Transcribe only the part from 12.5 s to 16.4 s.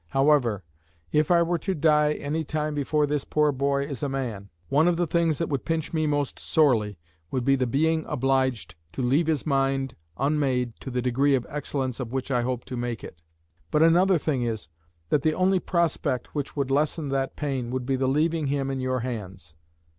to make it. But another thing is, that the only prospect